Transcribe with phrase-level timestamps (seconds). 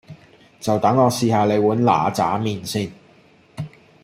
[0.59, 2.91] 就等我試吓你碗嗱喳麵先